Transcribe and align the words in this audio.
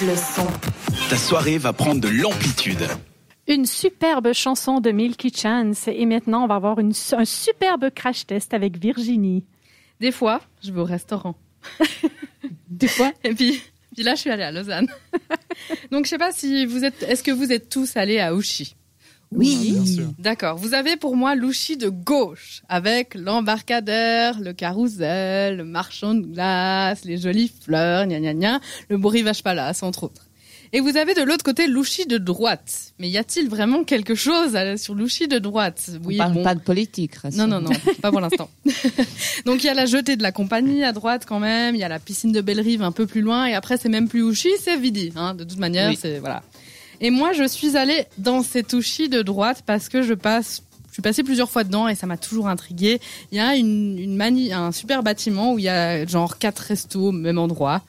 Change 0.00 0.08
le 0.08 0.16
son. 0.16 0.46
Ta 1.08 1.16
soirée 1.16 1.58
va 1.58 1.72
prendre 1.72 2.00
de 2.00 2.08
l'amplitude. 2.08 2.86
Une 3.46 3.66
superbe 3.66 4.32
chanson 4.32 4.80
de 4.80 4.90
Milky 4.90 5.32
Chance. 5.34 5.88
Et 5.88 6.06
maintenant, 6.06 6.44
on 6.44 6.46
va 6.46 6.56
avoir 6.56 6.78
une, 6.78 6.92
un 7.12 7.24
superbe 7.24 7.90
crash 7.90 8.26
test 8.26 8.54
avec 8.54 8.78
Virginie. 8.78 9.44
Des 10.00 10.12
fois, 10.12 10.40
je 10.62 10.72
vais 10.72 10.80
au 10.80 10.84
restaurant. 10.84 11.34
Des 12.68 12.88
fois? 12.88 13.12
Et 13.24 13.34
puis, 13.34 13.60
puis 13.94 14.04
là, 14.04 14.14
je 14.14 14.20
suis 14.20 14.30
allée 14.30 14.42
à 14.42 14.52
Lausanne. 14.52 14.88
Donc, 15.90 16.04
je 16.04 16.10
sais 16.10 16.18
pas 16.18 16.32
si 16.32 16.66
vous 16.66 16.84
êtes. 16.84 17.02
Est-ce 17.02 17.22
que 17.22 17.32
vous 17.32 17.52
êtes 17.52 17.68
tous 17.68 17.96
allés 17.96 18.20
à 18.20 18.34
Ouchy? 18.34 18.76
Oui. 19.32 20.00
D'accord. 20.18 20.56
Vous 20.56 20.74
avez 20.74 20.96
pour 20.96 21.16
moi 21.16 21.34
l'Ouchy 21.36 21.76
de 21.76 21.88
gauche, 21.88 22.62
avec 22.68 23.14
l'embarcadère, 23.14 24.40
le 24.40 24.52
carrousel, 24.52 25.56
le 25.58 25.64
marchand 25.64 26.14
de 26.14 26.26
glace, 26.26 27.04
les 27.04 27.16
jolies 27.18 27.52
fleurs, 27.64 28.06
gna 28.06 28.18
gna 28.20 28.34
gna, 28.34 28.60
le 28.88 28.96
beau 28.98 29.08
rivage 29.08 29.42
palace, 29.42 29.82
entre 29.82 30.04
autres. 30.04 30.26
Et 30.72 30.78
vous 30.78 30.96
avez 30.96 31.14
de 31.14 31.22
l'autre 31.22 31.42
côté 31.44 31.66
l'Ouchy 31.66 32.06
de 32.06 32.16
droite. 32.16 32.92
Mais 33.00 33.08
y 33.08 33.18
a-t-il 33.18 33.48
vraiment 33.48 33.82
quelque 33.82 34.14
chose 34.14 34.54
à- 34.54 34.76
sur 34.76 34.94
l'Ouchy 34.94 35.26
de 35.26 35.38
droite? 35.40 35.90
On 36.04 36.16
parle 36.16 36.32
bon. 36.34 36.42
pas 36.44 36.54
de 36.54 36.60
politique, 36.60 37.14
Non, 37.36 37.48
non, 37.48 37.60
non, 37.60 37.70
pas 38.00 38.12
pour 38.12 38.20
l'instant. 38.20 38.48
Donc 39.46 39.64
il 39.64 39.66
y 39.66 39.68
a 39.68 39.74
la 39.74 39.86
jetée 39.86 40.16
de 40.16 40.22
la 40.22 40.30
compagnie 40.30 40.84
à 40.84 40.92
droite 40.92 41.24
quand 41.26 41.40
même, 41.40 41.74
il 41.74 41.78
y 41.80 41.84
a 41.84 41.88
la 41.88 41.98
piscine 41.98 42.30
de 42.30 42.40
Bellerive 42.40 42.82
un 42.82 42.92
peu 42.92 43.06
plus 43.06 43.20
loin, 43.20 43.46
et 43.46 43.54
après 43.54 43.78
c'est 43.78 43.88
même 43.88 44.08
plus 44.08 44.22
Ouchy, 44.22 44.50
c'est 44.60 44.76
Vidi. 44.76 45.12
Hein. 45.16 45.34
De 45.34 45.42
toute 45.42 45.58
manière, 45.58 45.88
Oui. 45.90 45.98
c'est 46.00 46.20
voilà. 46.20 46.42
Et 47.00 47.10
moi, 47.10 47.32
je 47.32 47.46
suis 47.46 47.76
allée 47.76 48.04
dans 48.18 48.42
cette 48.42 48.72
Ouchy 48.72 49.08
de 49.08 49.22
droite 49.22 49.62
parce 49.66 49.88
que 49.88 50.02
je 50.02 50.14
passe. 50.14 50.62
Je 50.88 50.94
suis 50.94 51.02
passée 51.02 51.22
plusieurs 51.22 51.48
fois 51.48 51.62
dedans 51.62 51.86
et 51.86 51.94
ça 51.94 52.08
m'a 52.08 52.16
toujours 52.16 52.48
intriguée. 52.48 53.00
Il 53.30 53.38
y 53.38 53.40
a 53.40 53.54
une, 53.54 53.96
une 53.96 54.52
un 54.52 54.72
super 54.72 55.04
bâtiment 55.04 55.52
où 55.52 55.58
il 55.58 55.64
y 55.64 55.68
a 55.68 56.04
genre 56.04 56.36
quatre 56.38 56.58
restos 56.58 57.08
au 57.08 57.12
même 57.12 57.38
endroit. 57.38 57.82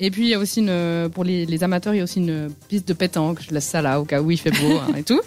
Et 0.00 0.10
puis 0.10 0.22
il 0.22 0.28
y 0.28 0.34
a 0.34 0.38
aussi 0.38 0.60
une, 0.60 1.10
pour 1.14 1.22
les, 1.24 1.62
amateurs, 1.62 1.94
il 1.94 1.98
y 1.98 2.00
a 2.00 2.04
aussi 2.04 2.18
une 2.18 2.50
piste 2.68 2.88
de 2.88 2.92
pétanque. 2.92 3.40
Je 3.46 3.54
laisse 3.54 3.66
ça 3.66 3.82
là 3.82 4.00
au 4.00 4.04
cas 4.04 4.20
où 4.20 4.30
il 4.30 4.38
fait 4.38 4.50
beau 4.50 4.78
hein, 4.78 4.94
et 4.96 5.04
tout. 5.04 5.20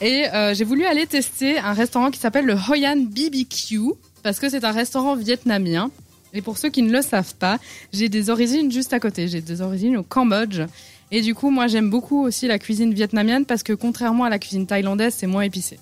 Et 0.00 0.24
euh, 0.34 0.52
j'ai 0.54 0.64
voulu 0.64 0.84
aller 0.84 1.06
tester 1.06 1.58
un 1.58 1.74
restaurant 1.74 2.10
qui 2.10 2.18
s'appelle 2.18 2.46
le 2.46 2.54
Hoi 2.54 2.88
An 2.88 2.96
BBQ 2.96 3.92
parce 4.22 4.40
que 4.40 4.48
c'est 4.48 4.64
un 4.64 4.72
restaurant 4.72 5.14
vietnamien. 5.14 5.90
Et 6.32 6.42
pour 6.42 6.58
ceux 6.58 6.70
qui 6.70 6.82
ne 6.82 6.90
le 6.90 7.02
savent 7.02 7.36
pas, 7.36 7.58
j'ai 7.92 8.08
des 8.08 8.30
origines 8.30 8.72
juste 8.72 8.92
à 8.92 8.98
côté. 8.98 9.28
J'ai 9.28 9.40
des 9.40 9.60
origines 9.60 9.96
au 9.96 10.02
Cambodge. 10.02 10.62
Et 11.10 11.20
du 11.20 11.34
coup, 11.34 11.50
moi, 11.50 11.66
j'aime 11.66 11.90
beaucoup 11.90 12.22
aussi 12.24 12.46
la 12.46 12.58
cuisine 12.58 12.92
vietnamienne 12.92 13.44
parce 13.44 13.62
que 13.62 13.72
contrairement 13.72 14.24
à 14.24 14.30
la 14.30 14.38
cuisine 14.38 14.66
thaïlandaise, 14.66 15.14
c'est 15.16 15.26
moins 15.26 15.42
épicé. 15.42 15.78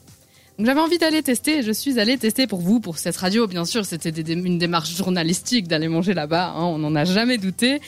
Donc 0.59 0.67
j'avais 0.67 0.81
envie 0.81 0.99
d'aller 0.99 1.23
tester 1.23 1.63
je 1.63 1.73
suis 1.73 1.99
allée 1.99 2.19
tester 2.19 2.47
pour 2.47 2.61
vous, 2.61 2.79
pour 2.79 2.99
cette 2.99 3.17
radio. 3.17 3.47
Bien 3.47 3.65
sûr, 3.65 3.85
c'était 3.85 4.11
une 4.11 4.59
démarche 4.59 4.95
journalistique 4.95 5.67
d'aller 5.67 5.89
manger 5.89 6.13
là-bas. 6.13 6.53
hein, 6.55 6.65
on 6.65 6.79
n'en 6.79 6.95
a 6.95 7.05
jamais 7.05 7.39
douté. 7.39 7.81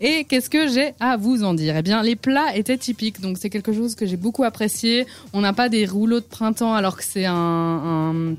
Et 0.00 0.24
qu'est-ce 0.24 0.48
que 0.48 0.68
j'ai 0.68 0.94
à 1.00 1.16
vous 1.16 1.42
en 1.42 1.54
dire? 1.54 1.76
Eh 1.76 1.82
bien, 1.82 2.02
les 2.02 2.14
plats 2.14 2.56
étaient 2.56 2.78
typiques, 2.78 3.20
donc 3.20 3.36
c'est 3.38 3.50
quelque 3.50 3.72
chose 3.72 3.94
que 3.94 4.06
j'ai 4.06 4.16
beaucoup 4.16 4.44
apprécié. 4.44 5.06
On 5.32 5.40
n'a 5.40 5.52
pas 5.52 5.68
des 5.68 5.86
rouleaux 5.86 6.20
de 6.20 6.24
printemps 6.24 6.74
alors 6.74 6.96
que 6.96 7.04
c'est 7.04 7.26
un, 7.26 7.34
un, 7.34 8.34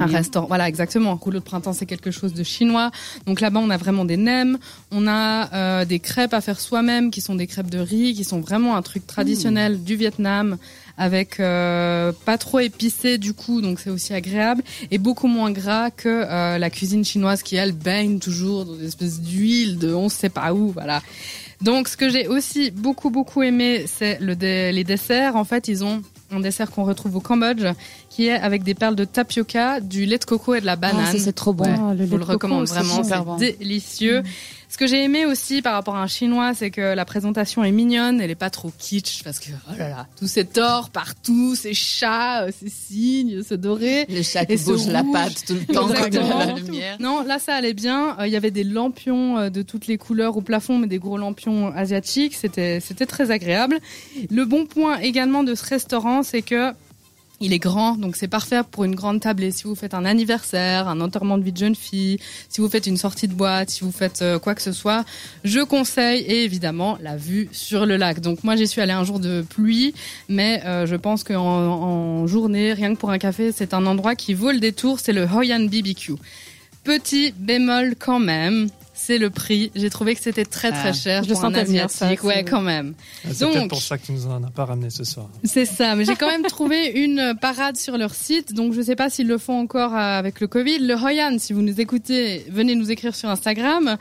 un 0.00 0.06
restaurant. 0.06 0.46
Voilà, 0.48 0.68
exactement. 0.68 1.14
Rouleau 1.14 1.38
de 1.38 1.44
printemps, 1.44 1.72
c'est 1.72 1.86
quelque 1.86 2.10
chose 2.10 2.34
de 2.34 2.42
chinois. 2.42 2.90
Donc 3.26 3.40
là-bas, 3.40 3.60
on 3.62 3.70
a 3.70 3.76
vraiment 3.76 4.04
des 4.04 4.16
nems. 4.16 4.58
On 4.90 5.06
a 5.06 5.52
euh, 5.54 5.84
des 5.84 6.00
crêpes 6.00 6.34
à 6.34 6.40
faire 6.40 6.58
soi-même, 6.58 7.10
qui 7.10 7.20
sont 7.20 7.36
des 7.36 7.46
crêpes 7.46 7.70
de 7.70 7.78
riz, 7.78 8.14
qui 8.14 8.24
sont 8.24 8.40
vraiment 8.40 8.76
un 8.76 8.82
truc 8.82 9.06
traditionnel 9.06 9.84
du 9.84 9.94
Vietnam, 9.94 10.56
avec 10.96 11.40
euh, 11.40 12.12
pas 12.24 12.38
trop 12.38 12.60
épicé 12.60 13.18
du 13.18 13.34
coup, 13.34 13.60
donc 13.60 13.80
c'est 13.80 13.90
aussi 13.90 14.14
agréable 14.14 14.62
et 14.92 14.98
beaucoup 14.98 15.26
moins 15.26 15.50
gras 15.50 15.90
que 15.90 16.08
euh, 16.08 16.56
la 16.56 16.70
cuisine 16.70 17.04
chinoise 17.04 17.42
qui 17.42 17.56
elle 17.56 17.72
baigne 17.72 18.20
toujours 18.20 18.64
dans 18.64 18.74
des 18.74 18.86
espèces 18.86 19.20
d'huile 19.20 19.78
de 19.78 19.92
on 19.92 20.08
sait 20.08 20.28
pas 20.28 20.54
où, 20.54 20.70
voilà. 20.70 21.02
Donc 21.60 21.88
ce 21.88 21.96
que 21.96 22.08
j'ai 22.10 22.26
aussi 22.28 22.70
beaucoup 22.70 23.10
beaucoup 23.10 23.42
aimé, 23.42 23.84
c'est 23.86 24.18
le 24.20 24.34
dé- 24.36 24.72
les 24.72 24.84
desserts. 24.84 25.36
En 25.36 25.44
fait, 25.44 25.68
ils 25.68 25.84
ont 25.84 26.02
un 26.30 26.40
dessert 26.40 26.70
qu'on 26.70 26.84
retrouve 26.84 27.16
au 27.16 27.20
Cambodge, 27.20 27.64
qui 28.10 28.26
est 28.26 28.32
avec 28.32 28.64
des 28.64 28.74
perles 28.74 28.96
de 28.96 29.04
tapioca, 29.04 29.80
du 29.80 30.04
lait 30.04 30.18
de 30.18 30.24
coco 30.24 30.54
et 30.54 30.60
de 30.60 30.66
la 30.66 30.76
banane. 30.76 31.04
Ah, 31.08 31.12
ça, 31.12 31.18
c'est 31.18 31.32
trop 31.32 31.52
bon. 31.52 31.64
Ah, 31.66 31.92
le 31.94 31.98
Je 31.98 32.02
lait 32.02 32.04
vous 32.06 32.14
de 32.14 32.18
le 32.18 32.24
coco, 32.26 32.32
recommande 32.34 32.66
vraiment, 32.66 33.04
c'est 33.04 33.18
bon. 33.24 33.36
délicieux. 33.36 34.22
Ce 34.74 34.76
que 34.76 34.88
j'ai 34.88 35.04
aimé 35.04 35.24
aussi 35.24 35.62
par 35.62 35.74
rapport 35.74 35.94
à 35.94 36.02
un 36.02 36.08
chinois, 36.08 36.52
c'est 36.52 36.72
que 36.72 36.80
la 36.80 37.04
présentation 37.04 37.62
est 37.62 37.70
mignonne, 37.70 38.20
elle 38.20 38.32
est 38.32 38.34
pas 38.34 38.50
trop 38.50 38.72
kitsch 38.76 39.22
parce 39.22 39.38
que 39.38 39.50
oh 39.70 39.74
là 39.78 39.88
là, 39.88 40.06
tout 40.18 40.26
cet 40.26 40.58
or 40.58 40.90
partout, 40.90 41.54
ces 41.54 41.74
chats, 41.74 42.46
euh, 42.46 42.50
ces 42.58 42.70
cygnes, 42.70 43.44
ce 43.48 43.54
doré. 43.54 44.04
Le 44.08 44.20
chat 44.24 44.42
Et 44.42 44.46
qui 44.46 44.58
ce 44.58 44.64
bouge 44.64 44.88
la 44.88 45.04
patte 45.04 45.44
tout 45.46 45.54
le 45.54 45.72
temps 45.72 45.86
comme 45.86 45.94
Exactement. 45.94 46.28
dans 46.28 46.38
la 46.38 46.52
lumière. 46.54 46.96
Non, 46.98 47.22
là 47.22 47.38
ça 47.38 47.54
allait 47.54 47.72
bien. 47.72 48.16
Euh, 48.18 48.26
Il 48.26 48.32
y 48.32 48.36
avait 48.36 48.50
des 48.50 48.64
lampions 48.64 49.38
euh, 49.38 49.48
de 49.48 49.62
toutes 49.62 49.86
les 49.86 49.96
couleurs 49.96 50.36
au 50.36 50.40
plafond, 50.40 50.76
mais 50.80 50.88
des 50.88 50.98
gros 50.98 51.18
lampions 51.18 51.68
asiatiques. 51.68 52.34
C'était 52.34 52.80
c'était 52.80 53.06
très 53.06 53.30
agréable. 53.30 53.78
Le 54.28 54.44
bon 54.44 54.66
point 54.66 54.98
également 54.98 55.44
de 55.44 55.54
ce 55.54 55.64
restaurant, 55.66 56.24
c'est 56.24 56.42
que 56.42 56.72
il 57.40 57.52
est 57.52 57.58
grand, 57.58 57.96
donc 57.96 58.16
c'est 58.16 58.28
parfait 58.28 58.60
pour 58.70 58.84
une 58.84 58.94
grande 58.94 59.20
table. 59.20 59.42
Et 59.42 59.50
si 59.50 59.64
vous 59.64 59.74
faites 59.74 59.94
un 59.94 60.04
anniversaire, 60.04 60.88
un 60.88 61.00
enterrement 61.00 61.36
de 61.36 61.42
vie 61.42 61.52
de 61.52 61.58
jeune 61.58 61.74
fille, 61.74 62.18
si 62.48 62.60
vous 62.60 62.68
faites 62.68 62.86
une 62.86 62.96
sortie 62.96 63.28
de 63.28 63.34
boîte, 63.34 63.70
si 63.70 63.82
vous 63.82 63.92
faites 63.92 64.22
euh, 64.22 64.38
quoi 64.38 64.54
que 64.54 64.62
ce 64.62 64.72
soit, 64.72 65.04
je 65.42 65.60
conseille 65.60 66.20
et 66.20 66.44
évidemment 66.44 66.96
la 67.02 67.16
vue 67.16 67.48
sur 67.52 67.86
le 67.86 67.96
lac. 67.96 68.20
Donc 68.20 68.44
moi 68.44 68.56
j'y 68.56 68.66
suis 68.66 68.80
allée 68.80 68.92
un 68.92 69.04
jour 69.04 69.18
de 69.18 69.42
pluie, 69.42 69.94
mais 70.28 70.62
euh, 70.64 70.86
je 70.86 70.96
pense 70.96 71.24
qu'en 71.24 71.42
en 71.44 72.26
journée, 72.26 72.72
rien 72.72 72.94
que 72.94 73.00
pour 73.00 73.10
un 73.10 73.18
café, 73.18 73.52
c'est 73.52 73.74
un 73.74 73.84
endroit 73.86 74.14
qui 74.14 74.34
vaut 74.34 74.52
le 74.52 74.60
détour. 74.60 75.00
C'est 75.00 75.12
le 75.12 75.24
Hoi 75.24 75.52
An 75.52 75.64
BBQ. 75.64 76.14
Petit 76.84 77.32
bémol 77.36 77.94
quand 77.98 78.20
même, 78.20 78.68
c'est 78.94 79.18
le 79.18 79.28
prix. 79.28 79.70
J'ai 79.74 79.90
trouvé 79.90 80.14
que 80.14 80.20
c'était 80.22 80.44
très 80.44 80.70
très 80.70 80.88
Ah, 80.88 80.92
cher 80.92 81.24
je 81.24 81.30
pour 81.32 81.38
un 81.44 81.48
sentais 81.48 81.64
venir 81.64 81.90
ça, 81.90 82.08
ouais, 82.08 82.16
c'est- 82.22 82.44
quand 82.44 82.60
même. 82.62 82.94
Ah, 83.24 83.28
C'est 83.32 83.46
peut-être 83.50 83.68
pour 83.68 83.82
ça 83.82 83.98
que 83.98 84.06
tu 84.06 84.12
nous 84.12 84.26
en 84.26 84.42
as 84.42 84.50
pas 84.50 84.64
ramené 84.64 84.88
ce 84.90 85.04
soir. 85.04 85.28
C'est 85.42 85.64
ça, 85.66 85.94
mais 85.96 86.04
j'ai 86.04 86.14
quand 86.16 86.28
même 86.28 86.42
trouvé 86.44 86.90
une 86.92 87.34
parade 87.40 87.76
sur 87.76 87.98
leur 87.98 88.14
site, 88.14 88.54
donc 88.54 88.72
je 88.72 88.80
sais 88.80 88.96
pas 88.96 89.10
s'ils 89.10 89.26
le 89.26 89.38
font 89.38 89.58
encore 89.60 89.92
euh, 89.94 89.98
avec 90.18 90.40
le 90.40 90.46
Covid. 90.46 90.78
Le 90.78 90.94
Hoyan, 90.94 91.36
si 91.38 91.52
vous 91.52 91.62
nous 91.62 91.80
écoutez, 91.80 92.44
venez 92.50 92.74
nous 92.76 92.90
écrire 92.90 93.14
sur 93.14 93.28
Instagram. 93.28 93.96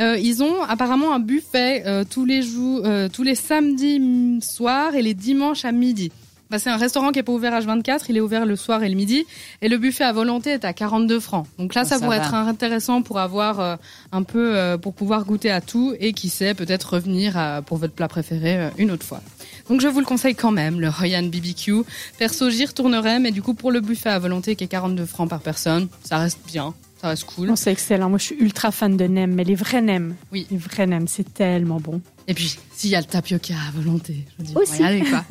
Euh, 0.00 0.16
ils 0.18 0.42
ont 0.42 0.62
apparemment 0.62 1.12
un 1.14 1.20
buffet 1.20 1.82
euh, 1.86 2.04
tous 2.08 2.24
les 2.24 2.42
jours, 2.42 2.82
euh, 2.84 3.08
tous 3.08 3.22
les 3.22 3.34
samedis 3.34 4.40
soirs 4.42 4.94
et 4.94 5.02
les 5.02 5.14
dimanches 5.14 5.64
à 5.64 5.72
midi. 5.72 6.10
Bah, 6.50 6.58
c'est 6.58 6.70
un 6.70 6.76
restaurant 6.78 7.12
qui 7.12 7.18
est 7.18 7.22
pas 7.22 7.32
ouvert 7.32 7.52
H24, 7.52 8.04
il 8.08 8.16
est 8.16 8.20
ouvert 8.20 8.46
le 8.46 8.56
soir 8.56 8.82
et 8.82 8.88
le 8.88 8.94
midi, 8.94 9.26
et 9.60 9.68
le 9.68 9.76
buffet 9.76 10.04
à 10.04 10.12
volonté 10.12 10.50
est 10.50 10.64
à 10.64 10.72
42 10.72 11.20
francs. 11.20 11.46
Donc 11.58 11.74
là, 11.74 11.82
Ah, 11.82 11.84
ça, 11.84 11.98
ça 11.98 12.04
pourrait 12.04 12.18
va. 12.18 12.24
être 12.24 12.34
intéressant 12.34 13.02
pour 13.02 13.18
avoir 13.18 13.60
euh, 13.60 13.76
un 14.12 14.22
peu, 14.22 14.56
euh, 14.56 14.78
pour 14.78 14.94
pouvoir 14.94 15.24
goûter 15.26 15.50
à 15.50 15.60
tout, 15.60 15.94
et 16.00 16.12
qui 16.14 16.30
sait, 16.30 16.54
peut-être 16.54 16.94
revenir 16.94 17.36
à- 17.36 17.60
pour 17.60 17.76
votre 17.76 17.92
plat 17.92 18.08
préféré 18.08 18.56
euh, 18.56 18.70
une 18.78 18.90
autre 18.90 19.04
fois. 19.04 19.20
Donc 19.68 19.82
je 19.82 19.88
vous 19.88 20.00
le 20.00 20.06
conseille 20.06 20.34
quand 20.34 20.50
même, 20.50 20.80
le 20.80 20.88
Hoi 20.88 21.14
An 21.18 21.24
BBQ. 21.24 21.82
Perso, 22.18 22.48
j'y 22.48 22.64
retournerai, 22.64 23.18
mais 23.18 23.30
du 23.30 23.42
coup 23.42 23.52
pour 23.52 23.70
le 23.70 23.80
buffet 23.80 24.08
à 24.08 24.18
volonté 24.18 24.56
qui 24.56 24.64
est 24.64 24.68
42 24.68 25.04
francs 25.04 25.28
par 25.28 25.40
personne, 25.40 25.88
ça 26.02 26.16
reste 26.16 26.38
bien, 26.46 26.72
ça 27.02 27.08
reste 27.08 27.24
cool. 27.24 27.52
C'est 27.56 27.70
excellent. 27.72 28.08
Moi, 28.08 28.18
je 28.18 28.24
suis 28.24 28.36
ultra 28.40 28.70
fan 28.72 28.96
de 28.96 29.04
nems, 29.06 29.34
mais 29.34 29.44
les 29.44 29.54
vrais 29.54 29.82
nems. 29.82 30.14
Oui. 30.32 30.46
Les 30.50 30.56
vrais 30.56 30.86
nems, 30.86 31.06
c'est 31.08 31.34
tellement 31.34 31.78
bon. 31.80 32.00
Et 32.30 32.34
puis, 32.34 32.56
s'il 32.76 32.90
y 32.90 32.94
a 32.94 33.00
le 33.00 33.06
tapioca 33.06 33.54
à 33.54 33.70
volonté, 33.70 34.26
je 34.38 34.44
dis, 34.44 34.54
Aussi. 34.54 34.82
allez 34.82 35.00
quoi. 35.00 35.24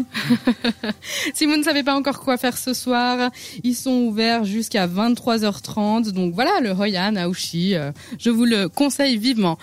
si 1.36 1.46
vous 1.46 1.56
ne 1.56 1.62
savez 1.62 1.84
pas 1.84 1.96
encore 1.96 2.20
quoi 2.22 2.38
faire 2.38 2.58
ce 2.58 2.74
soir, 2.74 3.30
ils 3.64 3.76
sont 3.76 4.02
ouverts 4.08 4.46
jusqu'à 4.46 4.88
23h30. 4.88 6.12
Donc 6.12 6.34
voilà, 6.34 6.60
le 6.60 6.72
Hoi 6.72 6.98
An 6.98 7.16
à 7.16 7.30
Ouchy, 7.30 7.76
euh, 7.76 7.92
je 8.18 8.32
vous 8.32 8.46
le 8.46 8.68
conseille 8.68 9.18
vivement. 9.18 9.56